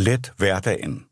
[0.00, 1.06] Let hverdagen.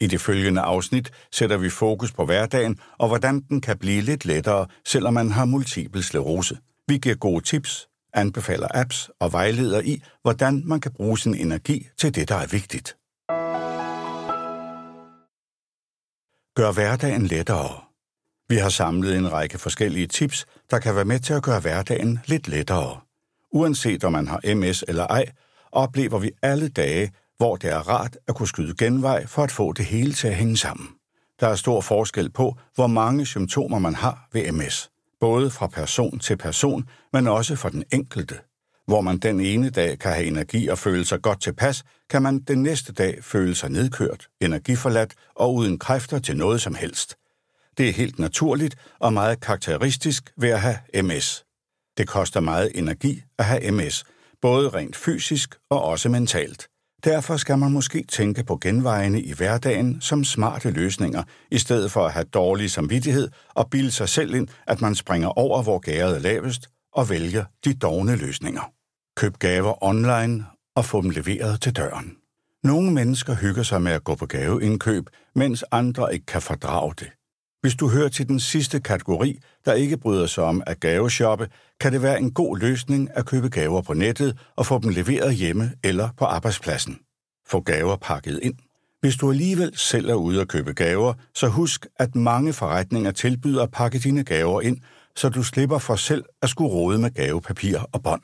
[0.00, 4.24] I det følgende afsnit sætter vi fokus på hverdagen og hvordan den kan blive lidt
[4.24, 6.58] lettere, selvom man har multiple sklerose.
[6.88, 11.88] Vi giver gode tips, anbefaler apps og vejleder i, hvordan man kan bruge sin energi
[11.98, 12.96] til det, der er vigtigt.
[16.56, 17.80] Gør hverdagen lettere.
[18.48, 22.18] Vi har samlet en række forskellige tips, der kan være med til at gøre hverdagen
[22.26, 23.00] lidt lettere.
[23.52, 25.24] Uanset om man har MS eller ej,
[25.72, 29.72] oplever vi alle dage, hvor det er rart at kunne skyde genvej for at få
[29.72, 30.88] det hele til at hænge sammen.
[31.40, 36.18] Der er stor forskel på, hvor mange symptomer man har ved MS, både fra person
[36.18, 38.38] til person, men også for den enkelte.
[38.86, 42.38] Hvor man den ene dag kan have energi og føle sig godt tilpas, kan man
[42.38, 47.16] den næste dag føle sig nedkørt, energiforladt og uden kræfter til noget som helst.
[47.78, 51.44] Det er helt naturligt og meget karakteristisk ved at have MS.
[51.98, 54.04] Det koster meget energi at have MS,
[54.40, 56.68] både rent fysisk og også mentalt.
[57.04, 62.06] Derfor skal man måske tænke på genvejene i hverdagen som smarte løsninger, i stedet for
[62.06, 66.16] at have dårlig samvittighed og bilde sig selv ind, at man springer over, hvor gæret
[66.16, 68.72] er lavest, og vælger de dogne løsninger.
[69.16, 70.44] Køb gaver online
[70.76, 72.16] og få dem leveret til døren.
[72.64, 77.10] Nogle mennesker hygger sig med at gå på gaveindkøb, mens andre ikke kan fordrage det.
[77.68, 81.48] Hvis du hører til den sidste kategori, der ikke bryder sig om at gaveshoppe,
[81.80, 85.34] kan det være en god løsning at købe gaver på nettet og få dem leveret
[85.34, 86.98] hjemme eller på arbejdspladsen.
[87.46, 88.54] Få gaver pakket ind.
[89.00, 93.62] Hvis du alligevel selv er ude at købe gaver, så husk, at mange forretninger tilbyder
[93.62, 94.78] at pakke dine gaver ind,
[95.16, 98.22] så du slipper for selv at skulle rode med gavepapir og bånd.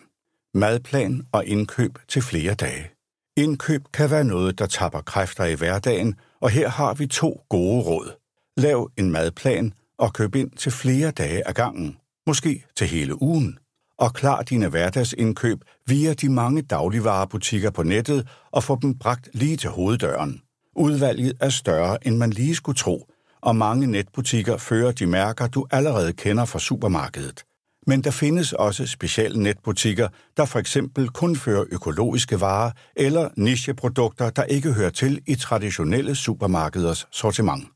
[0.55, 2.91] Madplan og indkøb til flere dage.
[3.37, 7.83] Indkøb kan være noget, der tapper kræfter i hverdagen, og her har vi to gode
[7.83, 8.24] råd.
[8.57, 13.59] Lav en madplan og køb ind til flere dage ad gangen, måske til hele ugen.
[13.99, 19.57] Og klar dine hverdagsindkøb via de mange dagligvarerbutikker på nettet og få dem bragt lige
[19.57, 20.41] til hoveddøren.
[20.77, 23.11] Udvalget er større, end man lige skulle tro,
[23.41, 27.45] og mange netbutikker fører de mærker, du allerede kender fra supermarkedet.
[27.87, 34.31] Men der findes også specielle netbutikker, der for eksempel kun fører økologiske varer eller nicheprodukter,
[34.31, 37.74] der ikke hører til i traditionelle supermarkeders sortiment.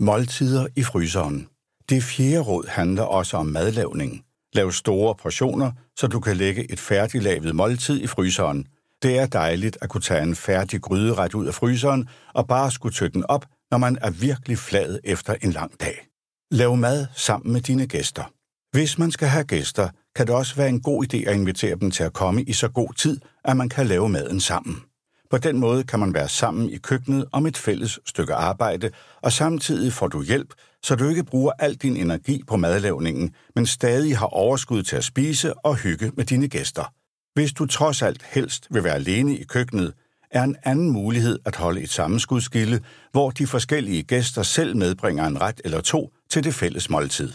[0.00, 1.48] Måltider i fryseren.
[1.88, 4.24] Det fjerde råd handler også om madlavning.
[4.52, 8.66] Lav store portioner, så du kan lægge et færdiglavet måltid i fryseren.
[9.02, 12.94] Det er dejligt at kunne tage en færdig gryderet ud af fryseren og bare skulle
[12.94, 16.06] tøtte den op, når man er virkelig flad efter en lang dag.
[16.50, 18.32] Lav mad sammen med dine gæster.
[18.72, 21.90] Hvis man skal have gæster, kan det også være en god idé at invitere dem
[21.90, 24.82] til at komme i så god tid, at man kan lave maden sammen.
[25.30, 28.90] På den måde kan man være sammen i køkkenet om et fælles stykke arbejde,
[29.22, 33.66] og samtidig får du hjælp, så du ikke bruger al din energi på madlavningen, men
[33.66, 36.92] stadig har overskud til at spise og hygge med dine gæster.
[37.34, 39.92] Hvis du trods alt helst vil være alene i køkkenet,
[40.30, 42.80] er en anden mulighed at holde et sammenskudskilde,
[43.12, 47.32] hvor de forskellige gæster selv medbringer en ret eller to til det fælles måltid.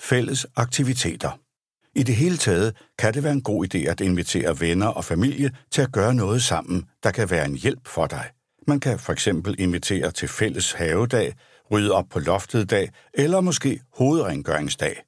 [0.00, 1.41] Fælles aktiviteter.
[1.94, 5.50] I det hele taget kan det være en god idé at invitere venner og familie
[5.70, 8.24] til at gøre noget sammen, der kan være en hjælp for dig.
[8.66, 11.34] Man kan for eksempel invitere til fælles havedag,
[11.70, 15.02] rydde op på loftet dag eller måske hovedrengøringsdag.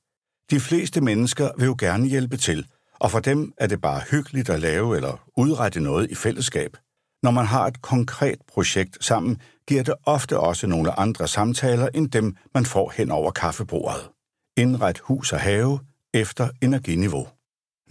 [0.50, 2.66] De fleste mennesker vil jo gerne hjælpe til,
[3.00, 6.76] og for dem er det bare hyggeligt at lave eller udrette noget i fællesskab.
[7.22, 12.10] Når man har et konkret projekt sammen, giver det ofte også nogle andre samtaler end
[12.10, 14.10] dem, man får hen over kaffebordet.
[14.56, 15.78] Indret hus og have,
[16.14, 17.28] efter energiniveau.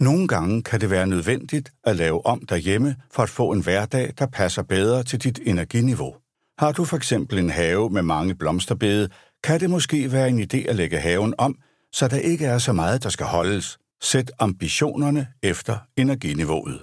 [0.00, 4.12] Nogle gange kan det være nødvendigt at lave om derhjemme for at få en hverdag,
[4.18, 6.14] der passer bedre til dit energiniveau.
[6.58, 9.08] Har du for eksempel en have med mange blomsterbede,
[9.44, 11.58] kan det måske være en idé at lægge haven om,
[11.92, 13.78] så der ikke er så meget, der skal holdes.
[14.02, 16.82] Sæt ambitionerne efter energiniveauet.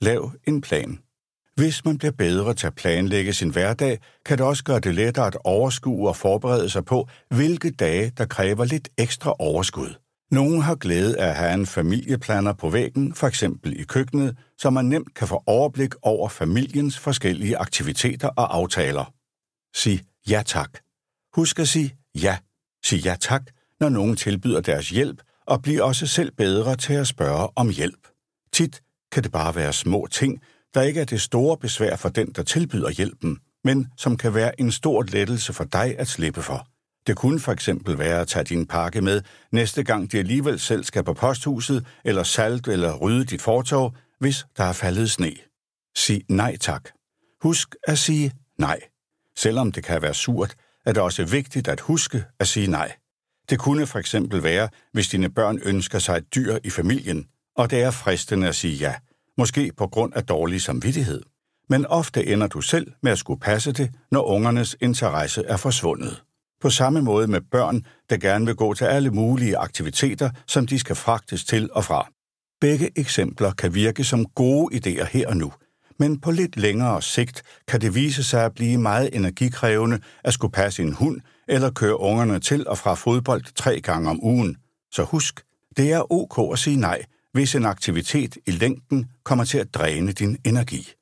[0.00, 0.98] Lav en plan.
[1.54, 5.26] Hvis man bliver bedre til at planlægge sin hverdag, kan det også gøre det lettere
[5.26, 9.99] at overskue og forberede sig på, hvilke dage, der kræver lidt ekstra overskud.
[10.30, 14.70] Nogle har glæde af at have en familieplaner på væggen, for eksempel i køkkenet, så
[14.70, 19.12] man nemt kan få overblik over familiens forskellige aktiviteter og aftaler.
[19.74, 20.78] Sig ja tak.
[21.34, 22.38] Husk at sige ja.
[22.84, 23.42] Sig ja tak,
[23.80, 28.08] når nogen tilbyder deres hjælp, og bliv også selv bedre til at spørge om hjælp.
[28.52, 28.82] Tit
[29.12, 30.40] kan det bare være små ting,
[30.74, 34.60] der ikke er det store besvær for den, der tilbyder hjælpen, men som kan være
[34.60, 36.69] en stor lettelse for dig at slippe for.
[37.10, 39.22] Det kunne for eksempel være at tage din pakke med
[39.52, 44.46] næste gang de alligevel selv skal på posthuset, eller salt eller rydde dit fortov, hvis
[44.56, 45.32] der er faldet sne.
[45.96, 46.88] Sig nej tak.
[47.42, 48.80] Husk at sige nej.
[49.38, 50.54] Selvom det kan være surt,
[50.86, 52.92] er det også vigtigt at huske at sige nej.
[53.50, 57.70] Det kunne for eksempel være, hvis dine børn ønsker sig et dyr i familien, og
[57.70, 58.94] det er fristende at sige ja,
[59.38, 61.22] måske på grund af dårlig samvittighed.
[61.68, 66.22] Men ofte ender du selv med at skulle passe det, når ungernes interesse er forsvundet.
[66.60, 70.78] På samme måde med børn, der gerne vil gå til alle mulige aktiviteter, som de
[70.78, 72.08] skal fragtes til og fra.
[72.60, 75.52] Begge eksempler kan virke som gode idéer her og nu,
[75.98, 80.52] men på lidt længere sigt kan det vise sig at blive meget energikrævende at skulle
[80.52, 84.56] passe en hund eller køre ungerne til og fra fodbold tre gange om ugen.
[84.92, 85.42] Så husk,
[85.76, 87.02] det er ok at sige nej,
[87.32, 90.92] hvis en aktivitet i længden kommer til at dræne din energi.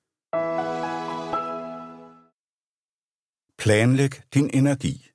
[3.58, 5.08] Planlæg din energi.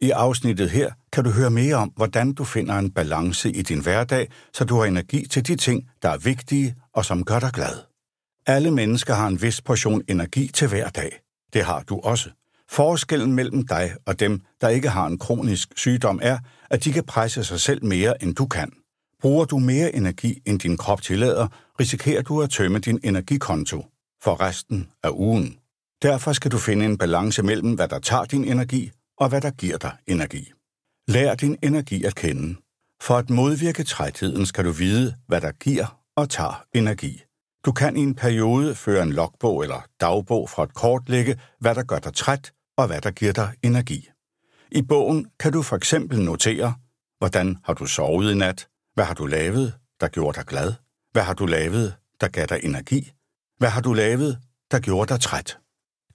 [0.00, 3.80] I afsnittet her kan du høre mere om, hvordan du finder en balance i din
[3.80, 7.52] hverdag, så du har energi til de ting, der er vigtige og som gør dig
[7.52, 7.78] glad.
[8.46, 11.20] Alle mennesker har en vis portion energi til hver dag.
[11.52, 12.30] Det har du også.
[12.68, 16.38] Forskellen mellem dig og dem, der ikke har en kronisk sygdom, er,
[16.70, 18.72] at de kan presse sig selv mere, end du kan.
[19.20, 21.48] Bruger du mere energi, end din krop tillader,
[21.80, 23.86] risikerer du at tømme din energikonto
[24.22, 25.56] for resten af ugen.
[26.02, 29.50] Derfor skal du finde en balance mellem, hvad der tager din energi, og hvad der
[29.50, 30.52] giver dig energi.
[31.08, 32.56] Lær din energi at kende.
[33.02, 37.22] For at modvirke trætheden skal du vide, hvad der giver og tager energi.
[37.64, 41.82] Du kan i en periode føre en logbog eller dagbog for at kortlægge, hvad der
[41.82, 44.08] gør dig træt og hvad der giver dig energi.
[44.72, 46.74] I bogen kan du for eksempel notere,
[47.18, 50.72] hvordan har du sovet i nat, hvad har du lavet, der gjorde dig glad,
[51.12, 53.12] hvad har du lavet, der gav dig energi,
[53.58, 54.38] hvad har du lavet,
[54.70, 55.58] der gjorde dig træt.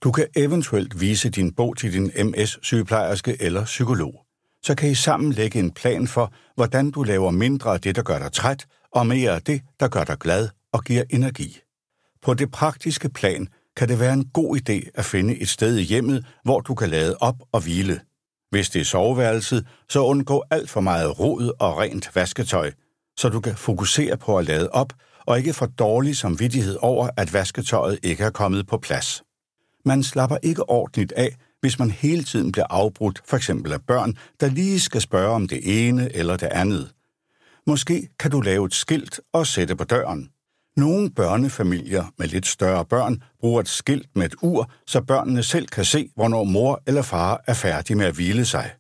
[0.04, 4.26] Du kan eventuelt vise din bog til din MS-sygeplejerske eller psykolog.
[4.64, 8.02] Så kan I sammen lægge en plan for, hvordan du laver mindre af det, der
[8.02, 11.60] gør dig træt, og mere af det, der gør dig glad og giver energi.
[12.22, 15.84] På det praktiske plan kan det være en god idé at finde et sted i
[15.84, 18.02] hjemmet, hvor du kan lade op og hvile.
[18.50, 22.72] Hvis det er soveværelset, så undgå alt for meget rod og rent vasketøj,
[23.18, 24.94] så du kan fokusere på at lade op
[25.26, 29.24] og ikke få dårlig samvittighed over, at vasketøjet ikke er kommet på plads.
[29.86, 34.18] Man slapper ikke ordentligt af, hvis man hele tiden bliver afbrudt, for eksempel af børn,
[34.40, 36.92] der lige skal spørge om det ene eller det andet.
[37.68, 40.30] Måske kan du lave et skilt og sætte på døren.
[40.78, 45.68] Nogle børnefamilier med lidt større børn bruger et skilt med et ur, så børnene selv
[45.68, 48.72] kan se, hvornår mor eller far er færdig med at hvile sig.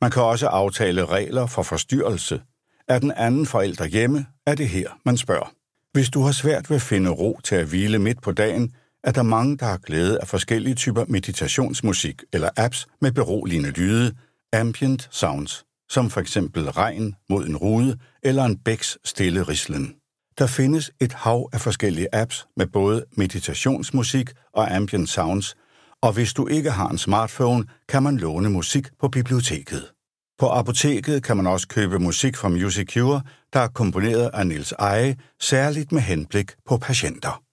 [0.00, 2.40] Man kan også aftale regler for forstyrrelse.
[2.88, 5.52] Er den anden forælder hjemme, er det her, man spørger.
[5.92, 8.74] Hvis du har svært ved at finde ro til at hvile midt på dagen,
[9.04, 14.14] er der mange, der har glæde af forskellige typer meditationsmusik eller apps med beroligende lyde,
[14.52, 19.94] ambient sounds, som for eksempel regn mod en rude eller en bæks stille rislen.
[20.38, 25.56] Der findes et hav af forskellige apps med både meditationsmusik og ambient sounds,
[26.02, 29.90] og hvis du ikke har en smartphone, kan man låne musik på biblioteket.
[30.38, 33.22] På apoteket kan man også købe musik fra Music Cure,
[33.52, 37.43] der er komponeret af Nils Eje, særligt med henblik på patienter.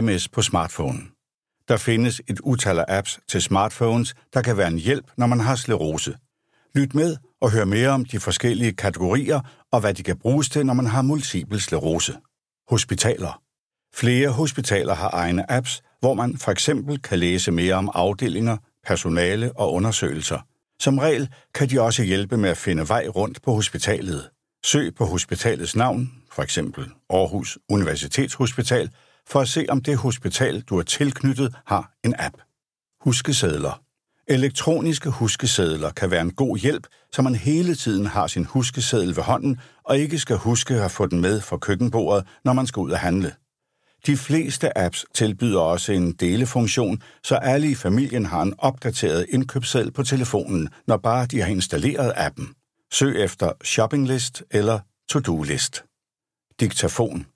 [0.00, 0.98] MS på smartphone.
[1.68, 5.40] Der findes et utal af apps til smartphones, der kan være en hjælp, når man
[5.40, 6.16] har sklerose.
[6.74, 9.40] Lyt med og hør mere om de forskellige kategorier
[9.72, 12.16] og hvad de kan bruges til, når man har multiple sklerose.
[12.68, 13.42] Hospitaler.
[13.94, 18.56] Flere hospitaler har egne apps, hvor man for eksempel kan læse mere om afdelinger,
[18.86, 20.38] personale og undersøgelser.
[20.80, 24.30] Som regel kan de også hjælpe med at finde vej rundt på hospitalet.
[24.64, 28.90] Søg på hospitalets navn, for eksempel Aarhus Universitetshospital,
[29.28, 32.36] for at se, om det hospital, du er tilknyttet, har en app.
[33.00, 33.82] Huskesedler.
[34.28, 39.22] Elektroniske huskesedler kan være en god hjælp, så man hele tiden har sin huskeseddel ved
[39.22, 42.90] hånden og ikke skal huske at få den med fra køkkenbordet, når man skal ud
[42.90, 43.34] og handle.
[44.06, 49.92] De fleste apps tilbyder også en delefunktion, så alle i familien har en opdateret indkøbsseddel
[49.92, 52.48] på telefonen, når bare de har installeret appen.
[52.92, 54.78] Søg efter shoppinglist eller
[55.10, 55.84] to-do-list.
[56.60, 57.26] Diktafon.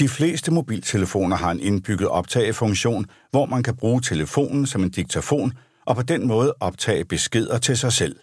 [0.00, 5.52] De fleste mobiltelefoner har en indbygget optagefunktion, hvor man kan bruge telefonen som en diktafon
[5.86, 8.16] og på den måde optage beskeder til sig selv.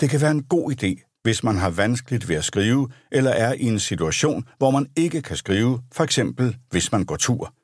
[0.00, 3.52] Det kan være en god idé, hvis man har vanskeligt ved at skrive, eller er
[3.52, 7.54] i en situation, hvor man ikke kan skrive, for eksempel hvis man går tur.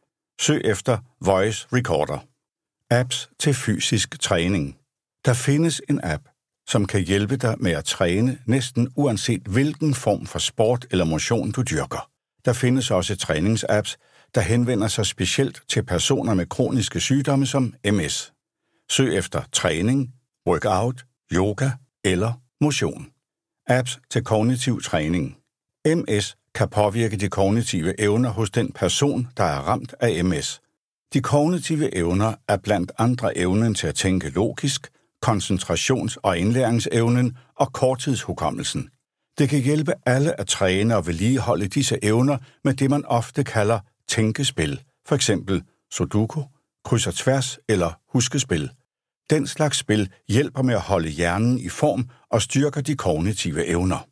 [0.41, 2.19] Søg efter Voice Recorder.
[2.91, 4.77] Apps til fysisk træning.
[5.25, 6.23] Der findes en app,
[6.69, 11.51] som kan hjælpe dig med at træne næsten uanset hvilken form for sport eller motion
[11.51, 12.14] du dyrker.
[12.45, 13.99] Der findes også træningsapps,
[14.35, 18.33] der henvender sig specielt til personer med kroniske sygdomme som MS.
[18.91, 20.15] Søg efter træning,
[20.49, 21.71] workout, yoga
[22.05, 23.07] eller motion.
[23.67, 25.37] Apps til kognitiv træning.
[25.87, 30.61] MS kan påvirke de kognitive evner hos den person, der er ramt af MS.
[31.13, 34.91] De kognitive evner er blandt andre evnen til at tænke logisk,
[35.27, 38.91] koncentrations- og indlæringsevnen og korttidshukommelsen.
[39.39, 43.81] Det kan hjælpe alle at træne og vedligeholde disse evner med det, man ofte kalder
[44.09, 45.63] tænkespil, for eksempel
[45.93, 46.43] Sudoku,
[46.85, 48.71] kryds og tværs eller huskespil.
[49.31, 54.09] Den slags spil hjælper med at holde hjernen i form og styrker de kognitive evner.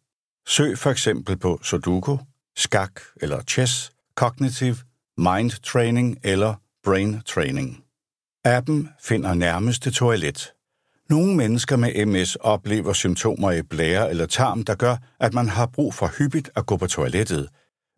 [0.49, 2.19] Søg for eksempel på Sudoku,
[2.57, 4.77] skak eller chess, cognitive,
[5.19, 7.85] mind training eller brain training.
[8.45, 10.53] Appen finder nærmeste toilet.
[11.13, 15.67] Nogle mennesker med MS oplever symptomer i blære eller tarm, der gør, at man har
[15.67, 17.49] brug for hyppigt at gå på toilettet.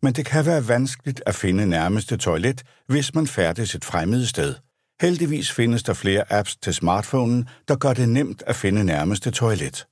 [0.02, 4.54] Men det kan være vanskeligt at finde nærmeste toilet, hvis man færdes et fremmed sted.
[5.00, 9.86] Heldigvis findes der flere apps til smartphonen, der gør det nemt at finde nærmeste toilet.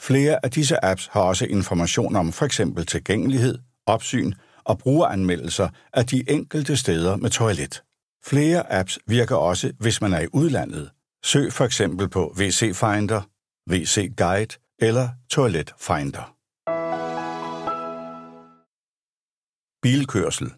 [0.00, 2.60] Flere af disse apps har også information om f.eks.
[2.88, 4.32] tilgængelighed, opsyn
[4.64, 7.82] og brugeranmeldelser af de enkelte steder med toilet.
[8.26, 10.90] Flere apps virker også, hvis man er i udlandet.
[11.24, 13.22] Søg for eksempel på WC Finder,
[13.70, 16.34] WC Guide eller Toilet Finder.
[19.82, 20.52] Bilkørsel.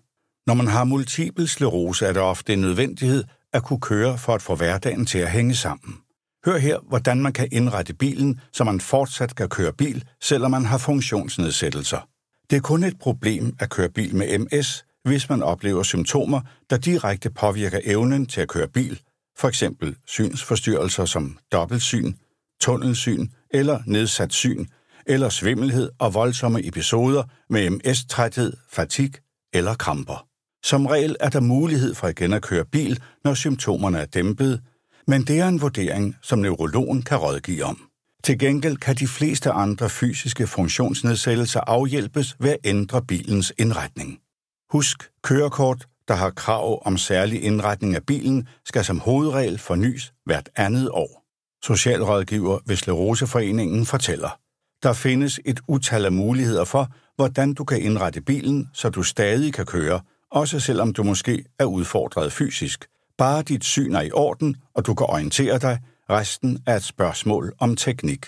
[0.47, 4.43] Når man har multiple sklerose, er det ofte en nødvendighed at kunne køre for at
[4.43, 5.99] få hverdagen til at hænge sammen.
[6.45, 10.65] Hør her, hvordan man kan indrette bilen, så man fortsat kan køre bil, selvom man
[10.65, 12.09] har funktionsnedsættelser.
[12.51, 16.41] Det er kun et problem at køre bil med MS, hvis man oplever symptomer,
[16.71, 19.01] der direkte påvirker evnen til at køre bil,
[19.41, 22.13] for eksempel synsforstyrrelser som dobbeltsyn,
[22.61, 24.67] tunnelsyn eller nedsat syn,
[25.07, 29.13] eller svimmelhed og voldsomme episoder med MS-træthed, fatig
[29.53, 30.27] eller kramper.
[30.65, 34.61] Som regel er der mulighed for igen at køre bil, når symptomerne er dæmpet,
[35.07, 37.79] men det er en vurdering, som neurologen kan rådgive om.
[38.25, 44.19] Til gengæld kan de fleste andre fysiske funktionsnedsættelser afhjælpes ved at ændre bilens indretning.
[44.71, 50.49] Husk, kørekort, der har krav om særlig indretning af bilen, skal som hovedregel fornyes hvert
[50.57, 51.25] andet år.
[51.65, 54.39] Socialrådgiver ved Sleroseforeningen fortæller,
[54.83, 59.55] der findes et utal af muligheder for, hvordan du kan indrette bilen, så du stadig
[59.55, 60.01] kan køre,
[60.31, 62.87] også selvom du måske er udfordret fysisk.
[63.19, 65.79] Bare dit syn er i orden, og du kan orientere dig,
[66.11, 68.27] resten er et spørgsmål om teknik.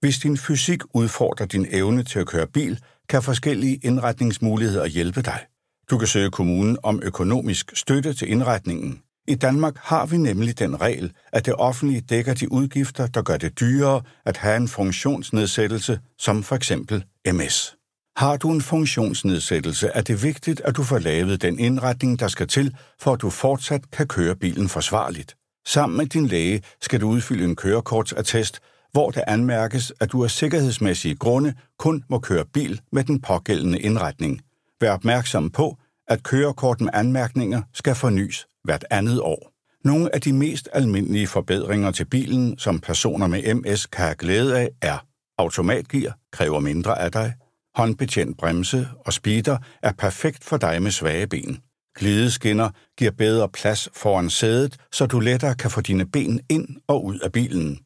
[0.00, 5.46] Hvis din fysik udfordrer din evne til at køre bil, kan forskellige indretningsmuligheder hjælpe dig.
[5.90, 9.02] Du kan søge kommunen om økonomisk støtte til indretningen.
[9.28, 13.36] I Danmark har vi nemlig den regel, at det offentlige dækker de udgifter, der gør
[13.36, 17.76] det dyrere at have en funktionsnedsættelse, som for eksempel MS.
[18.16, 22.48] Har du en funktionsnedsættelse, er det vigtigt, at du får lavet den indretning, der skal
[22.48, 25.36] til, for at du fortsat kan køre bilen forsvarligt.
[25.66, 28.60] Sammen med din læge skal du udfylde en kørekortsattest,
[28.92, 33.78] hvor det anmærkes, at du af sikkerhedsmæssige grunde kun må køre bil med den pågældende
[33.80, 34.40] indretning.
[34.80, 35.76] Vær opmærksom på,
[36.10, 39.52] at kørekort med anmærkninger skal fornyes hvert andet år.
[39.84, 44.58] Nogle af de mest almindelige forbedringer til bilen, som personer med MS kan have glæde
[44.58, 44.98] af, er
[45.38, 47.34] automatgear, kræver mindre af dig,
[47.76, 51.58] håndbetjent bremse og speeder er perfekt for dig med svage ben.
[51.98, 57.04] Glideskinner giver bedre plads foran sædet, så du lettere kan få dine ben ind og
[57.04, 57.78] ud af bilen.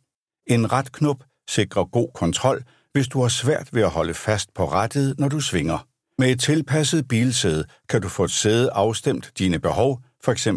[0.47, 2.63] En retknop sikrer god kontrol,
[2.93, 5.87] hvis du har svært ved at holde fast på rettet, når du svinger.
[6.19, 10.49] Med et tilpasset bilsæde kan du få et sæde afstemt dine behov, f.eks.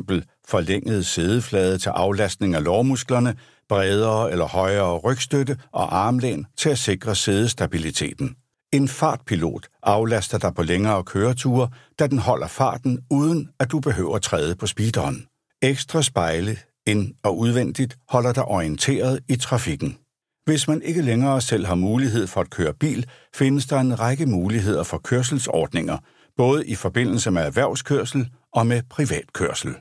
[0.47, 3.35] forlænget sædeflade til aflastning af lårmusklerne,
[3.69, 8.35] bredere eller højere rygstøtte og armlæn til at sikre sædestabiliteten.
[8.73, 14.15] En fartpilot aflaster dig på længere køreture, da den holder farten, uden at du behøver
[14.15, 15.25] at træde på speederen.
[15.61, 19.97] Ekstra spejle, ind- og udvendigt, holder dig orienteret i trafikken.
[20.47, 24.25] Hvis man ikke længere selv har mulighed for at køre bil, findes der en række
[24.25, 25.97] muligheder for kørselsordninger,
[26.37, 29.75] både i forbindelse med erhvervskørsel og med privatkørsel.